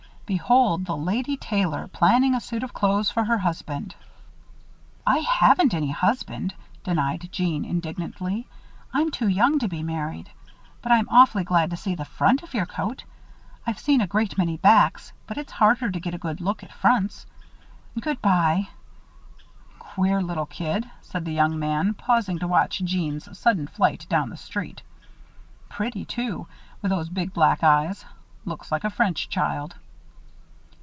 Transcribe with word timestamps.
Behold 0.33 0.85
the 0.85 0.95
lady 0.95 1.35
tailor, 1.35 1.89
planning 1.89 2.33
a 2.33 2.39
suit 2.39 2.63
of 2.63 2.71
clothes 2.73 3.11
for 3.11 3.25
her 3.25 3.39
husband." 3.39 3.93
"I 5.05 5.17
haven't 5.17 5.73
any 5.73 5.91
husband," 5.91 6.53
denied 6.85 7.27
Jeanne, 7.33 7.65
indignantly. 7.65 8.47
"I'm 8.93 9.11
too 9.11 9.27
young 9.27 9.59
to 9.59 9.67
be 9.67 9.83
married. 9.83 10.29
But 10.81 10.93
I'm 10.93 11.09
awfully 11.09 11.43
glad 11.43 11.69
to 11.71 11.75
see 11.75 11.95
the 11.95 12.05
front 12.05 12.43
of 12.43 12.53
your 12.53 12.65
coat. 12.65 13.03
I've 13.67 13.77
seen 13.77 13.99
a 13.99 14.07
great 14.07 14.37
many 14.37 14.55
backs; 14.55 15.11
but 15.27 15.35
it's 15.37 15.51
harder 15.51 15.91
to 15.91 15.99
get 15.99 16.13
a 16.13 16.17
good 16.17 16.39
look 16.39 16.63
at 16.63 16.71
fronts. 16.71 17.25
Good 17.99 18.21
by." 18.21 18.69
"Queer 19.79 20.21
little 20.21 20.45
kid!" 20.45 20.89
said 21.01 21.25
the 21.25 21.33
young 21.33 21.59
man, 21.59 21.93
pausing 21.93 22.39
to 22.39 22.47
watch 22.47 22.79
Jeanne's 22.85 23.37
sudden 23.37 23.67
flight 23.67 24.05
down 24.07 24.29
the 24.29 24.37
street. 24.37 24.81
"Pretty, 25.67 26.05
too, 26.05 26.47
with 26.81 26.89
those 26.91 27.09
big 27.09 27.33
black 27.33 27.65
eyes. 27.65 28.05
Looks 28.45 28.71
like 28.71 28.85
a 28.85 28.89
French 28.89 29.27
child." 29.27 29.75